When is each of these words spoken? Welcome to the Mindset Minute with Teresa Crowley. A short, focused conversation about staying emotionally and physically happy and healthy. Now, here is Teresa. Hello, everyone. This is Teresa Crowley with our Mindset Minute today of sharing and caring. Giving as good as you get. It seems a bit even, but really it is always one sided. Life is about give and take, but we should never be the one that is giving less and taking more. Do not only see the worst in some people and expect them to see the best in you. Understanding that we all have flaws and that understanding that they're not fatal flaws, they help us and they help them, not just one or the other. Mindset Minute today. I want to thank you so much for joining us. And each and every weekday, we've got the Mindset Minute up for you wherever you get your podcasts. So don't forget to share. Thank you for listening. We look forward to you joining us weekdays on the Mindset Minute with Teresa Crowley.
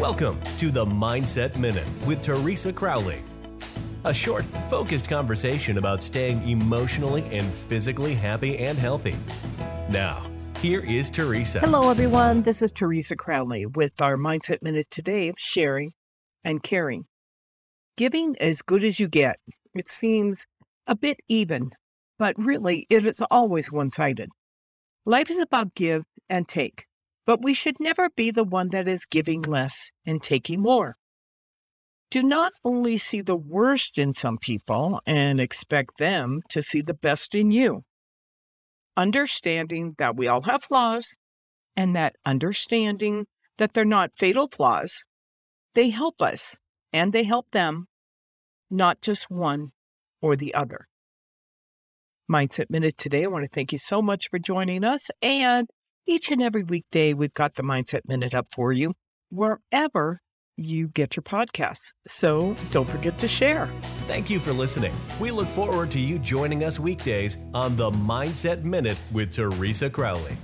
Welcome 0.00 0.40
to 0.56 0.70
the 0.70 0.86
Mindset 0.86 1.58
Minute 1.58 1.86
with 2.06 2.22
Teresa 2.22 2.72
Crowley. 2.72 3.18
A 4.04 4.14
short, 4.14 4.46
focused 4.70 5.06
conversation 5.10 5.76
about 5.76 6.02
staying 6.02 6.48
emotionally 6.48 7.22
and 7.24 7.46
physically 7.46 8.14
happy 8.14 8.56
and 8.56 8.78
healthy. 8.78 9.14
Now, 9.90 10.26
here 10.62 10.80
is 10.80 11.10
Teresa. 11.10 11.60
Hello, 11.60 11.90
everyone. 11.90 12.40
This 12.40 12.62
is 12.62 12.72
Teresa 12.72 13.14
Crowley 13.14 13.66
with 13.66 13.92
our 14.00 14.16
Mindset 14.16 14.62
Minute 14.62 14.86
today 14.90 15.28
of 15.28 15.34
sharing 15.36 15.92
and 16.44 16.62
caring. 16.62 17.04
Giving 17.98 18.36
as 18.40 18.62
good 18.62 18.82
as 18.82 18.98
you 18.98 19.06
get. 19.06 19.36
It 19.74 19.90
seems 19.90 20.46
a 20.86 20.96
bit 20.96 21.18
even, 21.28 21.72
but 22.18 22.34
really 22.38 22.86
it 22.88 23.04
is 23.04 23.22
always 23.30 23.70
one 23.70 23.90
sided. 23.90 24.30
Life 25.04 25.28
is 25.28 25.40
about 25.40 25.74
give 25.74 26.04
and 26.30 26.48
take, 26.48 26.86
but 27.30 27.44
we 27.44 27.54
should 27.54 27.78
never 27.78 28.10
be 28.10 28.32
the 28.32 28.42
one 28.42 28.70
that 28.70 28.88
is 28.88 29.04
giving 29.04 29.40
less 29.42 29.92
and 30.04 30.20
taking 30.20 30.60
more. 30.60 30.96
Do 32.10 32.24
not 32.24 32.52
only 32.64 32.98
see 32.98 33.20
the 33.20 33.36
worst 33.36 33.98
in 33.98 34.14
some 34.14 34.36
people 34.36 35.00
and 35.06 35.38
expect 35.38 35.98
them 36.00 36.40
to 36.48 36.60
see 36.60 36.82
the 36.82 36.92
best 36.92 37.36
in 37.36 37.52
you. 37.52 37.84
Understanding 38.96 39.94
that 39.98 40.16
we 40.16 40.26
all 40.26 40.42
have 40.42 40.64
flaws 40.64 41.14
and 41.76 41.94
that 41.94 42.16
understanding 42.26 43.28
that 43.58 43.74
they're 43.74 43.84
not 43.84 44.10
fatal 44.18 44.48
flaws, 44.48 45.04
they 45.76 45.90
help 45.90 46.20
us 46.20 46.58
and 46.92 47.12
they 47.12 47.22
help 47.22 47.46
them, 47.52 47.86
not 48.72 49.02
just 49.02 49.30
one 49.30 49.70
or 50.20 50.34
the 50.34 50.52
other. 50.52 50.88
Mindset 52.28 52.70
Minute 52.70 52.98
today. 52.98 53.22
I 53.22 53.28
want 53.28 53.44
to 53.44 53.54
thank 53.54 53.70
you 53.70 53.78
so 53.78 54.02
much 54.02 54.28
for 54.28 54.40
joining 54.40 54.82
us. 54.82 55.12
And 55.22 55.68
each 56.06 56.30
and 56.30 56.42
every 56.42 56.62
weekday, 56.62 57.14
we've 57.14 57.34
got 57.34 57.54
the 57.54 57.62
Mindset 57.62 58.00
Minute 58.06 58.34
up 58.34 58.48
for 58.52 58.72
you 58.72 58.94
wherever 59.30 60.20
you 60.56 60.88
get 60.88 61.16
your 61.16 61.22
podcasts. 61.22 61.92
So 62.06 62.54
don't 62.70 62.88
forget 62.88 63.18
to 63.18 63.28
share. 63.28 63.72
Thank 64.06 64.28
you 64.28 64.38
for 64.38 64.52
listening. 64.52 64.92
We 65.18 65.30
look 65.30 65.48
forward 65.48 65.90
to 65.92 65.98
you 65.98 66.18
joining 66.18 66.64
us 66.64 66.78
weekdays 66.78 67.38
on 67.54 67.76
the 67.76 67.90
Mindset 67.90 68.62
Minute 68.62 68.98
with 69.12 69.32
Teresa 69.32 69.88
Crowley. 69.88 70.36